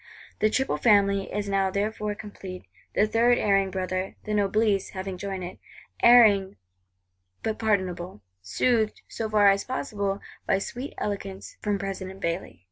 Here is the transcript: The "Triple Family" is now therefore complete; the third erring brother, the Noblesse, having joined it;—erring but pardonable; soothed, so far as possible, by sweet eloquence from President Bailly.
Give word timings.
The 0.39 0.49
"Triple 0.49 0.77
Family" 0.77 1.31
is 1.31 1.47
now 1.47 1.69
therefore 1.69 2.15
complete; 2.15 2.65
the 2.95 3.05
third 3.05 3.37
erring 3.37 3.69
brother, 3.69 4.15
the 4.23 4.33
Noblesse, 4.33 4.89
having 4.97 5.15
joined 5.15 5.43
it;—erring 5.43 6.55
but 7.43 7.59
pardonable; 7.59 8.23
soothed, 8.41 9.03
so 9.07 9.29
far 9.29 9.49
as 9.51 9.63
possible, 9.63 10.19
by 10.47 10.57
sweet 10.57 10.95
eloquence 10.97 11.55
from 11.61 11.77
President 11.77 12.19
Bailly. 12.19 12.59